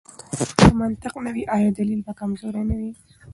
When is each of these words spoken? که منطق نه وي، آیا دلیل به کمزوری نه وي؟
که 0.59 0.67
منطق 0.81 1.13
نه 1.25 1.31
وي، 1.35 1.43
آیا 1.55 1.69
دلیل 1.77 1.99
به 2.05 2.13
کمزوری 2.19 2.63
نه 2.69 2.75
وي؟ 2.79 2.91